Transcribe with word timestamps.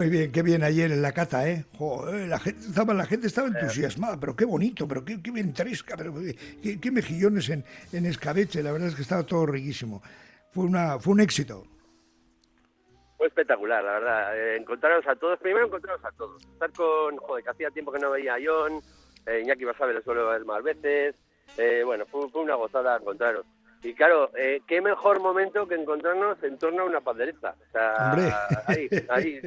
Muy 0.00 0.08
bien, 0.08 0.32
qué 0.32 0.42
bien 0.42 0.62
ayer 0.62 0.90
en 0.90 1.02
la 1.02 1.12
cata, 1.12 1.46
¿eh? 1.46 1.66
la 2.26 2.38
gente 2.38 2.66
estaba, 2.66 2.94
la 2.94 3.04
gente 3.04 3.26
estaba 3.26 3.48
entusiasmada, 3.48 4.18
pero 4.18 4.34
qué 4.34 4.46
bonito, 4.46 4.88
pero 4.88 5.04
qué, 5.04 5.22
qué 5.22 5.30
bien 5.30 5.52
tresca, 5.52 5.94
pero 5.94 6.14
qué, 6.14 6.90
mejillones 6.90 7.50
en, 7.50 7.62
en 7.92 8.06
escabeche, 8.06 8.62
la 8.62 8.72
verdad 8.72 8.88
es 8.88 8.94
que 8.94 9.02
estaba 9.02 9.24
todo 9.24 9.44
riquísimo. 9.44 10.02
Fue 10.52 10.64
una, 10.64 10.98
fue 10.98 11.12
un 11.12 11.20
éxito. 11.20 11.64
Fue 13.18 13.26
espectacular, 13.26 13.84
la 13.84 13.92
verdad. 13.92 14.38
Eh, 14.38 14.56
encontraros 14.56 15.06
a 15.06 15.16
todos, 15.16 15.38
primero 15.38 15.66
encontraros 15.66 16.02
a 16.02 16.12
todos. 16.12 16.42
Estar 16.46 16.72
con, 16.72 17.18
joder, 17.18 17.44
que 17.44 17.50
hacía 17.50 17.70
tiempo 17.70 17.92
que 17.92 17.98
no 17.98 18.10
veía 18.10 18.36
a 18.36 18.38
John, 18.42 18.80
eh, 19.26 19.42
Iñaki 19.42 19.66
Basabe 19.66 19.92
lo 19.92 20.00
suelo 20.00 20.30
ver 20.30 20.46
más 20.46 20.62
veces. 20.62 21.14
Eh, 21.58 21.82
bueno, 21.84 22.06
fue, 22.06 22.24
una 22.36 22.54
gozada 22.54 22.96
encontraros. 22.96 23.44
Y 23.82 23.94
claro, 23.94 24.30
eh, 24.36 24.60
qué 24.66 24.80
mejor 24.80 25.20
momento 25.20 25.66
que 25.66 25.74
encontrarnos 25.74 26.42
en 26.42 26.58
torno 26.58 26.82
a 26.82 26.86
una 26.86 27.00
pandereta. 27.00 27.54
O 27.68 27.72
sea, 27.72 28.12
ahí, 28.66 28.88
ahí, 29.08 29.40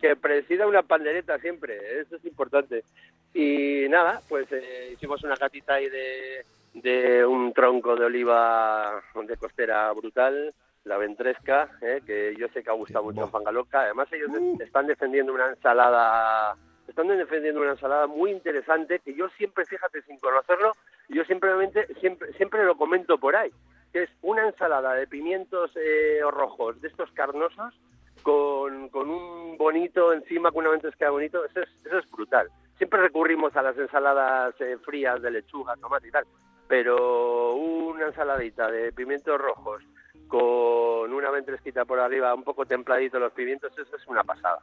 que, 0.00 0.16
presida 0.16 0.66
una 0.66 0.82
pandereta 0.82 1.38
siempre, 1.38 2.00
eso 2.00 2.16
es 2.16 2.24
importante. 2.24 2.84
Y 3.32 3.88
nada, 3.88 4.20
pues 4.28 4.46
eh, 4.52 4.90
hicimos 4.92 5.22
una 5.24 5.36
gatita 5.36 5.74
ahí 5.74 5.88
de, 5.88 6.44
de 6.74 7.24
un 7.24 7.52
tronco 7.52 7.96
de 7.96 8.04
oliva 8.04 9.02
de 9.14 9.36
costera 9.36 9.90
brutal, 9.92 10.54
la 10.84 10.98
ventresca, 10.98 11.70
eh, 11.80 12.00
que 12.06 12.34
yo 12.36 12.48
sé 12.48 12.62
que 12.62 12.70
ha 12.70 12.74
gustado 12.74 13.04
mucho 13.04 13.24
a 13.24 13.30
Fangaloca. 13.30 13.80
Además 13.82 14.12
ellos 14.12 14.30
uh. 14.30 14.58
están 14.62 14.86
defendiendo 14.86 15.32
una 15.32 15.48
ensalada 15.48 16.56
están 16.86 17.08
defendiendo 17.08 17.60
una 17.60 17.72
ensalada 17.72 18.06
muy 18.06 18.30
interesante 18.30 19.00
que 19.00 19.14
yo 19.14 19.28
siempre, 19.36 19.66
fíjate, 19.66 20.02
sin 20.02 20.18
conocerlo, 20.18 20.72
yo 21.08 21.24
simplemente 21.24 21.86
siempre, 22.00 22.32
siempre 22.34 22.64
lo 22.64 22.76
comento 22.76 23.18
por 23.18 23.36
ahí, 23.36 23.50
que 23.92 24.04
es 24.04 24.10
una 24.22 24.46
ensalada 24.46 24.94
de 24.94 25.06
pimientos 25.06 25.70
eh, 25.76 26.20
rojos 26.30 26.80
de 26.80 26.88
estos 26.88 27.10
carnosos 27.12 27.74
con, 28.22 28.88
con, 28.90 29.08
un 29.08 29.56
bonito 29.56 30.12
encima, 30.12 30.50
con 30.50 30.60
una 30.60 30.70
ventresca 30.70 31.10
bonito, 31.10 31.44
eso 31.44 31.60
es, 31.60 31.68
eso 31.86 31.98
es 31.98 32.10
brutal. 32.10 32.48
Siempre 32.76 33.00
recurrimos 33.00 33.56
a 33.56 33.62
las 33.62 33.76
ensaladas 33.78 34.54
eh, 34.60 34.76
frías 34.84 35.20
de 35.22 35.30
lechuga, 35.30 35.76
tomate 35.76 36.08
y 36.08 36.10
tal, 36.10 36.24
pero 36.68 37.54
una 37.54 38.06
ensaladita 38.06 38.70
de 38.70 38.92
pimientos 38.92 39.40
rojos 39.40 39.82
con 40.28 41.12
una 41.12 41.30
ventresquita 41.30 41.84
por 41.86 41.98
arriba, 41.98 42.34
un 42.34 42.44
poco 42.44 42.66
templadito 42.66 43.18
los 43.18 43.32
pimientos, 43.32 43.72
eso 43.78 43.96
es 43.96 44.06
una 44.06 44.22
pasada. 44.22 44.60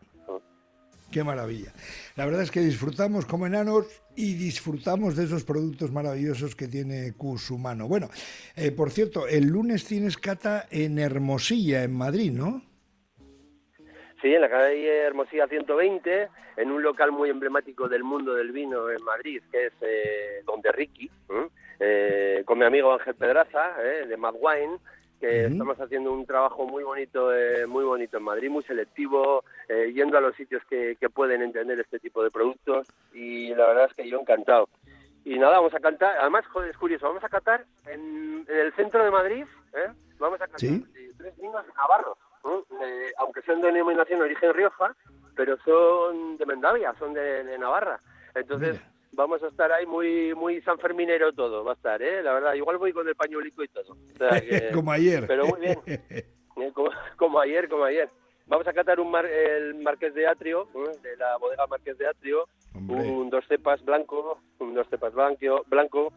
Qué 1.15 1.23
maravilla. 1.23 1.71
La 2.17 2.25
verdad 2.25 2.41
es 2.41 2.51
que 2.51 2.59
disfrutamos 2.59 3.25
como 3.25 3.47
enanos 3.47 3.85
y 4.17 4.33
disfrutamos 4.33 5.15
de 5.15 5.23
esos 5.23 5.45
productos 5.45 5.89
maravillosos 5.93 6.57
que 6.57 6.67
tiene 6.67 7.13
Cusumano. 7.15 7.87
Bueno, 7.87 8.09
eh, 8.57 8.73
por 8.73 8.91
cierto, 8.91 9.25
el 9.25 9.47
lunes 9.47 9.85
tienes 9.87 10.17
cata 10.17 10.65
en 10.69 10.99
Hermosilla, 10.99 11.83
en 11.83 11.93
Madrid, 11.97 12.33
¿no? 12.33 12.61
Sí, 14.21 14.33
en 14.33 14.41
la 14.41 14.49
calle 14.49 15.03
Hermosilla 15.03 15.47
120, 15.47 16.27
en 16.57 16.69
un 16.69 16.83
local 16.83 17.13
muy 17.13 17.29
emblemático 17.29 17.87
del 17.87 18.03
mundo 18.03 18.33
del 18.33 18.51
vino 18.51 18.89
en 18.89 19.01
Madrid, 19.01 19.41
que 19.49 19.67
es 19.67 19.73
eh, 19.79 20.43
Donde 20.45 20.69
Ricky, 20.73 21.09
eh, 21.79 22.43
con 22.43 22.59
mi 22.59 22.65
amigo 22.65 22.91
Ángel 22.91 23.15
Pedraza, 23.15 23.77
de 24.05 24.17
Mad 24.17 24.35
Wine, 24.37 24.79
que 25.25 25.45
estamos 25.45 25.79
haciendo 25.79 26.11
un 26.11 26.25
trabajo 26.25 26.67
muy 26.67 26.83
bonito, 26.83 27.33
eh, 27.33 27.65
muy 27.65 27.83
bonito 27.83 28.17
en 28.17 28.23
Madrid, 28.23 28.49
muy 28.49 28.63
selectivo, 28.63 29.43
eh, 29.67 29.91
yendo 29.93 30.17
a 30.17 30.21
los 30.21 30.35
sitios 30.35 30.63
que, 30.69 30.95
pueden 31.13 31.41
entender 31.41 31.79
este 31.79 31.99
tipo 31.99 32.23
de 32.23 32.31
productos 32.31 32.87
y 33.13 33.53
la 33.55 33.67
verdad 33.67 33.87
es 33.89 33.93
que 33.93 34.09
yo 34.09 34.19
encantado. 34.19 34.67
Y 35.23 35.39
nada, 35.39 35.57
vamos 35.57 35.73
a 35.73 35.79
cantar, 35.79 36.17
además, 36.19 36.45
joder, 36.47 36.71
es 36.71 36.77
curioso, 36.77 37.07
vamos 37.07 37.23
a 37.23 37.29
cantar 37.29 37.65
en, 37.85 38.45
el 38.49 38.73
centro 38.73 39.03
de 39.03 39.11
Madrid, 39.11 39.45
¿eh? 39.73 39.93
vamos 40.19 40.41
a 40.41 40.47
cantar 40.47 40.59
tres 40.59 41.37
vinos 41.37 41.65
navarros, 41.77 42.17
aunque 43.17 43.41
sean 43.43 43.61
de 43.61 43.71
denominación 43.71 44.21
origen 44.21 44.53
Rioja, 44.53 44.95
pero 45.35 45.57
son 45.63 46.37
de 46.37 46.45
Mendavia, 46.45 46.93
son 46.99 47.13
de, 47.13 47.57
Navarra. 47.57 47.99
Entonces, 48.33 48.81
vamos 49.15 49.41
a 49.43 49.47
estar 49.47 49.71
ahí 49.71 49.85
muy 49.85 50.33
muy 50.35 50.61
sanferminero 50.61 51.33
todo, 51.33 51.63
va 51.63 51.71
a 51.71 51.75
estar, 51.75 52.01
¿eh? 52.01 52.21
La 52.21 52.33
verdad, 52.33 52.53
igual 52.53 52.77
voy 52.77 52.93
con 52.93 53.07
el 53.07 53.15
pañuelico 53.15 53.63
y 53.63 53.67
todo. 53.69 53.97
como 54.73 54.91
ayer. 54.91 55.25
Pero 55.27 55.45
muy 55.47 55.59
bien. 55.61 55.79
Eh, 56.57 56.71
como, 57.17 57.37
ayer, 57.41 57.67
como 57.67 57.83
ayer. 57.83 58.09
Vamos 58.47 58.65
a 58.65 58.71
catar 58.71 59.01
un 59.01 59.13
el 59.13 59.75
Marqués 59.75 60.13
de 60.13 60.25
Atrio, 60.25 60.69
¿eh? 60.73 60.97
de 61.03 61.17
la 61.17 61.35
bodega 61.35 61.67
Marqués 61.67 61.97
de 61.97 62.07
Atrio, 62.07 62.47
un 62.75 63.29
dos 63.29 63.45
cepas 63.49 63.83
blanco, 63.83 64.39
un 64.59 64.73
dos 64.73 64.87
cepas 64.87 65.13
blanco, 65.13 65.65
blanco 65.67 66.13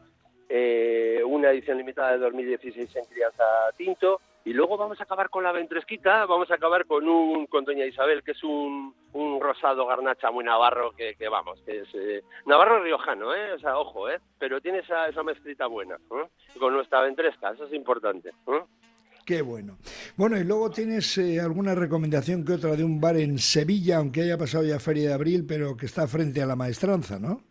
eh, 0.49 1.21
una 1.27 1.51
edición 1.51 1.77
limitada 1.77 2.13
de 2.13 2.19
2016 2.19 2.97
en 2.97 3.05
crianza 3.05 3.45
tinto, 3.77 4.21
y 4.45 4.55
luego 4.55 4.79
vamos 4.79 4.99
a 4.99 5.03
acabar 5.03 5.29
con 5.29 5.45
la 5.45 5.53
ventresquita, 5.53 6.25
vamos 6.25 6.51
a 6.51 6.55
acabar 6.55 6.87
con 6.87 7.07
un 7.07 7.47
con 7.47 7.65
Doña 7.65 7.85
Isabel, 7.85 8.23
que 8.23 8.31
es 8.31 8.43
un, 8.43 8.95
un 9.13 9.41
rosado 9.41 9.87
garnacha 9.87 10.31
muy 10.31 10.45
navarro, 10.45 10.93
que, 10.93 11.15
que 11.15 11.29
vamos, 11.29 11.61
que 11.65 11.81
es 11.81 11.89
eh, 11.95 12.23
navarro 12.47 12.83
riojano, 12.83 13.35
¿eh? 13.35 13.53
O 13.53 13.59
sea, 13.59 13.79
ojo, 13.79 14.09
¿eh? 14.11 14.21
Pero 14.39 14.61
tiene 14.61 14.79
esa, 14.79 15.07
esa 15.07 15.23
mezclita 15.23 15.67
buena, 15.67 15.97
¿eh? 15.97 16.59
Con 16.59 16.75
nuestra 16.75 17.01
ventresca, 17.01 17.51
eso 17.51 17.65
es 17.65 17.73
importante, 17.73 18.31
¿eh? 18.31 18.63
Qué 19.29 19.43
bueno. 19.43 19.77
Bueno, 20.17 20.39
y 20.39 20.45
luego 20.45 20.71
tienes 20.71 21.19
eh, 21.19 21.39
alguna 21.39 21.75
recomendación 21.75 22.47
que 22.47 22.55
otra 22.55 22.75
de 22.77 22.83
un 22.83 22.99
bar 22.99 23.17
en 23.19 23.39
Sevilla, 23.39 23.99
aunque 23.99 24.23
haya 24.23 24.39
pasado 24.39 24.65
ya 24.65 24.81
Feria 24.81 25.11
de 25.11 25.15
Abril, 25.15 25.45
pero 25.47 25.77
que 25.77 25.85
está 25.85 26.09
frente 26.09 26.41
a 26.41 26.47
la 26.47 26.57
maestranza, 26.57 27.19
¿no? 27.19 27.43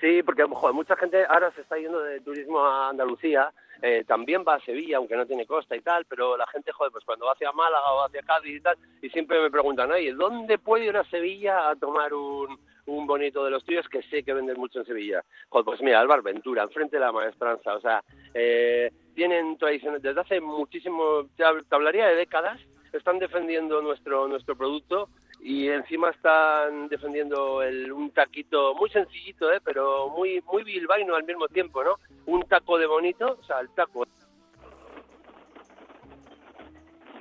Sí, 0.00 0.20
porque 0.24 0.42
joder, 0.42 0.74
mucha 0.74 0.96
gente 0.96 1.24
ahora 1.28 1.52
se 1.54 1.60
está 1.60 1.76
yendo 1.76 2.00
de 2.00 2.20
turismo 2.22 2.58
a 2.58 2.88
Andalucía, 2.88 3.52
eh, 3.82 4.04
también 4.06 4.44
va 4.46 4.54
a 4.54 4.60
Sevilla, 4.60 4.98
aunque 4.98 5.16
no 5.16 5.26
tiene 5.26 5.44
costa 5.44 5.74
y 5.74 5.80
tal, 5.80 6.04
pero 6.04 6.36
la 6.36 6.46
gente, 6.46 6.70
joder, 6.70 6.92
pues 6.92 7.04
cuando 7.04 7.26
va 7.26 7.32
hacia 7.32 7.50
Málaga 7.50 7.92
o 7.92 8.04
hacia 8.04 8.22
Cádiz 8.22 8.56
y 8.56 8.60
tal, 8.60 8.76
y 9.02 9.10
siempre 9.10 9.40
me 9.40 9.50
preguntan, 9.50 9.90
oye, 9.90 10.12
¿dónde 10.14 10.58
puedo 10.58 10.84
ir 10.84 10.96
a 10.96 11.04
Sevilla 11.10 11.68
a 11.68 11.74
tomar 11.74 12.14
un, 12.14 12.60
un 12.86 13.06
bonito 13.08 13.44
de 13.44 13.50
los 13.50 13.64
tuyos 13.64 13.88
que 13.88 14.02
sé 14.04 14.22
que 14.22 14.34
venden 14.34 14.56
mucho 14.56 14.78
en 14.78 14.86
Sevilla? 14.86 15.24
Joder, 15.48 15.64
pues 15.64 15.82
mira, 15.82 15.98
Álvaro 15.98 16.22
Ventura, 16.22 16.62
enfrente 16.62 16.96
de 16.96 17.00
la 17.00 17.10
maestranza, 17.10 17.74
o 17.74 17.80
sea, 17.80 18.04
eh, 18.34 18.92
tienen 19.16 19.58
tradiciones, 19.58 20.00
desde 20.00 20.20
hace 20.20 20.40
muchísimo, 20.40 21.28
te 21.36 21.44
hablaría 21.74 22.06
de 22.06 22.14
décadas, 22.14 22.60
están 22.92 23.18
defendiendo 23.18 23.82
nuestro, 23.82 24.28
nuestro 24.28 24.54
producto 24.56 25.08
y 25.44 25.68
encima 25.68 26.10
están 26.10 26.88
defendiendo 26.88 27.62
el, 27.62 27.90
un 27.92 28.12
taquito 28.12 28.74
muy 28.76 28.88
sencillito, 28.90 29.52
¿eh? 29.52 29.60
pero 29.64 30.08
muy 30.10 30.40
muy 30.42 30.62
bilbaíno 30.62 31.16
al 31.16 31.24
mismo 31.24 31.48
tiempo, 31.48 31.82
¿no? 31.82 31.98
Un 32.26 32.42
taco 32.44 32.78
de 32.78 32.86
bonito, 32.86 33.38
o 33.40 33.44
sea, 33.44 33.58
el 33.58 33.68
taco. 33.70 34.06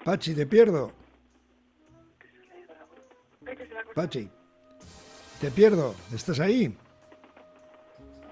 Pachi, 0.04 0.36
te 0.36 0.46
pierdo. 0.46 0.92
Pachi, 3.96 4.30
te 5.40 5.50
pierdo. 5.50 5.96
¿Estás 6.14 6.40
ahí? 6.40 6.76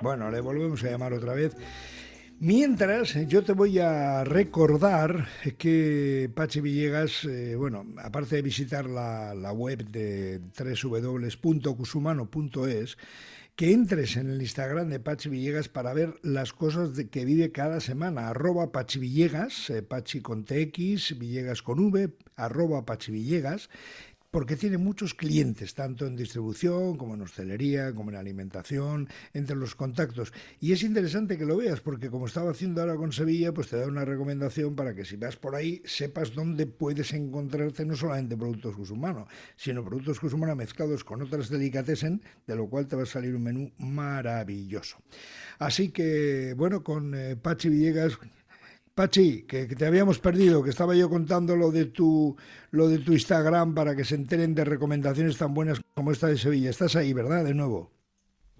Bueno, 0.01 0.29
le 0.29 0.39
volvemos 0.39 0.83
a 0.83 0.91
llamar 0.91 1.13
otra 1.13 1.33
vez. 1.33 1.57
Mientras, 2.41 3.15
yo 3.27 3.43
te 3.43 3.51
voy 3.51 3.79
a 3.79 4.23
recordar 4.23 5.27
que 5.57 6.31
Pachi 6.33 6.61
Villegas, 6.61 7.25
eh, 7.25 7.57
bueno, 7.57 7.85
aparte 7.97 8.37
de 8.37 8.41
visitar 8.41 8.85
la, 8.85 9.35
la 9.35 9.51
web 9.51 9.83
de 9.83 10.39
www.cusumano.es, 10.57 12.97
que 13.57 13.73
entres 13.73 14.15
en 14.15 14.29
el 14.29 14.41
Instagram 14.41 14.87
de 14.87 15.01
Pachi 15.01 15.27
Villegas 15.27 15.67
para 15.67 15.93
ver 15.93 16.17
las 16.21 16.53
cosas 16.53 16.91
que 17.11 17.25
vive 17.25 17.51
cada 17.51 17.81
semana. 17.81 18.29
Arroba 18.29 18.71
Pachi 18.71 18.99
Villegas, 18.99 19.69
eh, 19.69 19.81
Pachi 19.81 20.21
con 20.21 20.45
TX, 20.45 21.19
Villegas 21.19 21.61
con 21.61 21.79
V, 21.79 22.09
arroba 22.37 22.85
Pachi 22.85 23.11
Villegas 23.11 23.69
porque 24.31 24.55
tiene 24.55 24.77
muchos 24.77 25.13
clientes, 25.13 25.73
tanto 25.73 26.05
en 26.05 26.15
distribución 26.15 26.97
como 26.97 27.15
en 27.15 27.21
hostelería, 27.21 27.93
como 27.93 28.11
en 28.11 28.17
alimentación, 28.17 29.09
entre 29.33 29.55
los 29.55 29.75
contactos. 29.75 30.31
Y 30.59 30.71
es 30.71 30.83
interesante 30.83 31.37
que 31.37 31.45
lo 31.45 31.57
veas, 31.57 31.81
porque 31.81 32.09
como 32.09 32.27
estaba 32.27 32.51
haciendo 32.51 32.81
ahora 32.81 32.95
con 32.95 33.11
Sevilla, 33.11 33.53
pues 33.53 33.69
te 33.69 33.77
da 33.77 33.87
una 33.87 34.05
recomendación 34.05 34.75
para 34.75 34.93
que 34.93 35.05
si 35.05 35.15
vas 35.15 35.35
por 35.35 35.55
ahí 35.55 35.81
sepas 35.85 36.33
dónde 36.33 36.67
puedes 36.67 37.13
encontrarte 37.13 37.85
no 37.85 37.95
solamente 37.95 38.37
productos 38.37 38.75
Cusumano, 38.75 39.27
sino 39.55 39.83
productos 39.83 40.19
Cusumano 40.19 40.55
mezclados 40.55 41.03
con 41.03 41.21
otras 41.21 41.49
delicatessen, 41.49 42.21
de 42.45 42.55
lo 42.55 42.67
cual 42.67 42.87
te 42.87 42.95
va 42.95 43.03
a 43.03 43.07
salir 43.07 43.35
un 43.35 43.43
menú 43.43 43.71
maravilloso. 43.77 44.97
Así 45.57 45.89
que, 45.89 46.53
bueno, 46.55 46.83
con 46.83 47.13
eh, 47.15 47.35
Pachi 47.35 47.69
Villegas 47.69 48.17
Pachi, 48.95 49.43
que, 49.43 49.67
te 49.67 49.85
habíamos 49.85 50.19
perdido, 50.19 50.63
que 50.63 50.71
estaba 50.71 50.95
yo 50.95 51.09
contando 51.09 51.55
lo 51.55 51.71
de 51.71 51.85
tu 51.85 52.35
lo 52.71 52.87
de 52.87 52.99
tu 52.99 53.13
Instagram 53.13 53.73
para 53.73 53.95
que 53.95 54.03
se 54.03 54.15
enteren 54.15 54.53
de 54.53 54.65
recomendaciones 54.65 55.37
tan 55.37 55.53
buenas 55.53 55.79
como 55.93 56.11
esta 56.11 56.27
de 56.27 56.37
Sevilla. 56.37 56.69
Estás 56.69 56.95
ahí, 56.95 57.13
¿verdad? 57.13 57.45
De 57.45 57.53
nuevo. 57.53 57.91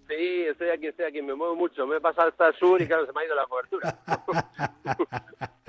Sí, 0.09 0.45
estoy 0.49 0.69
aquí, 0.69 0.87
estoy 0.87 1.05
aquí, 1.05 1.21
me 1.21 1.35
muevo 1.35 1.55
mucho. 1.55 1.85
Me 1.85 1.97
he 1.97 2.01
pasado 2.01 2.29
hasta 2.29 2.47
el 2.47 2.55
sur 2.55 2.81
y 2.81 2.87
claro, 2.87 3.05
se 3.05 3.13
me 3.13 3.21
ha 3.21 3.25
ido 3.25 3.35
la 3.35 3.45
cobertura. 3.45 3.99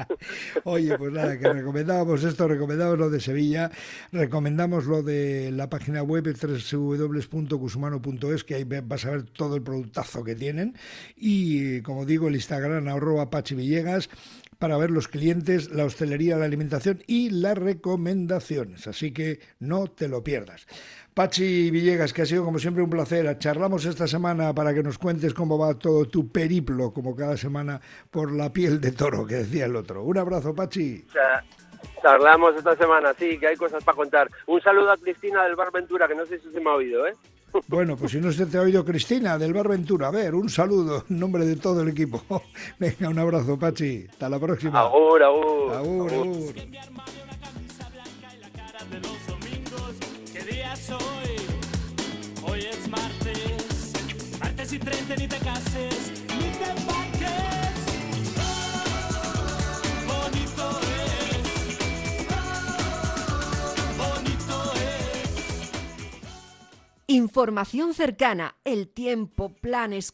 Oye, 0.65 0.97
pues 0.97 1.13
nada, 1.13 1.39
que 1.39 1.53
recomendábamos 1.53 2.25
esto, 2.25 2.49
recomendamos 2.49 2.99
lo 2.99 3.11
de 3.11 3.21
Sevilla, 3.21 3.71
recomendamos 4.13 4.87
lo 4.87 5.03
de 5.03 5.51
la 5.53 5.69
página 5.69 6.03
web 6.03 6.25
www.cusumano.es, 6.25 8.45
que 8.45 8.55
ahí 8.55 8.65
vas 8.65 9.05
a 9.05 9.11
ver 9.11 9.25
todo 9.25 9.57
el 9.57 9.63
productazo 9.63 10.25
que 10.25 10.35
tienen. 10.35 10.75
Y 11.17 11.83
como 11.83 12.07
digo, 12.07 12.29
el 12.29 12.37
Instagram, 12.37 12.89
arroba 12.89 13.29
Pachi 13.29 13.55
Villegas, 13.55 14.09
para 14.61 14.77
ver 14.77 14.91
los 14.91 15.09
clientes, 15.09 15.71
la 15.71 15.87
hostelería, 15.87 16.37
la 16.37 16.45
alimentación 16.45 17.03
y 17.07 17.31
las 17.31 17.57
recomendaciones. 17.57 18.87
Así 18.87 19.11
que 19.11 19.41
no 19.59 19.87
te 19.87 20.07
lo 20.07 20.23
pierdas. 20.23 20.67
Pachi 21.15 21.71
Villegas, 21.71 22.13
que 22.13 22.23
ha 22.23 22.27
sido 22.27 22.45
como 22.45 22.59
siempre 22.59 22.83
un 22.85 22.91
placer. 22.91 23.39
Charlamos 23.39 23.87
esta 23.87 24.07
semana 24.07 24.55
para 24.55 24.75
que 24.75 24.83
nos 24.83 24.99
cuentes 24.99 25.33
cómo 25.33 25.59
va 25.59 25.79
todo 25.79 26.05
tu 26.05 26.31
periplo, 26.31 26.93
como 26.93 27.17
cada 27.17 27.39
semana, 27.39 27.81
por 28.11 28.33
la 28.33 28.53
piel 28.53 28.83
de 28.83 28.93
toro, 28.93 29.27
que 29.27 29.37
decía 29.37 29.65
el 29.65 29.75
otro. 29.75 30.05
Un 30.05 30.19
abrazo, 30.19 30.55
Pachi. 30.55 31.07
Charlamos 32.03 32.55
esta 32.55 32.77
semana, 32.77 33.15
sí, 33.19 33.39
que 33.39 33.47
hay 33.47 33.57
cosas 33.57 33.83
para 33.83 33.97
contar. 33.97 34.29
Un 34.47 34.61
saludo 34.61 34.93
a 34.93 34.99
Cristina 34.99 35.43
del 35.45 35.57
Bar 35.57 35.73
Ventura, 35.73 36.07
que 36.07 36.15
no 36.15 36.27
sé 36.27 36.39
si 36.39 36.51
se 36.53 36.61
me 36.61 36.69
ha 36.69 36.75
oído, 36.75 37.07
¿eh? 37.07 37.15
Bueno, 37.67 37.97
pues 37.97 38.13
si 38.13 38.19
no 38.19 38.33
se 38.33 38.47
te 38.47 38.59
ha 38.59 38.63
oído 38.63 38.85
Cristina 38.85 39.39
del 39.39 39.53
Bar 39.53 39.69
Ventura, 39.69 40.09
a 40.09 40.11
ver, 40.11 40.35
un 40.35 40.49
saludo 40.49 41.05
en 41.09 41.19
nombre 41.19 41.45
de 41.45 41.57
todo 41.57 41.83
el 41.83 41.89
equipo. 41.89 42.23
Venga, 42.79 43.09
un 43.09 43.19
abrazo, 43.19 43.59
Pachi. 43.59 44.07
Hasta 44.11 44.29
la 44.29 44.39
próxima. 44.39 44.81
Agur, 44.81 45.23
agur. 45.23 45.73
Agur, 45.75 46.13
agur. 46.13 46.55
Hoy 52.43 52.61
es 52.61 52.89
martes, 52.89 53.93
martes 54.41 54.73
y 54.73 54.79
30 54.79 55.17
ni 55.17 55.29
te 55.29 55.37
Información 67.13 67.93
cercana, 67.93 68.55
el 68.63 68.87
tiempo, 68.87 69.57
planes, 69.57 70.07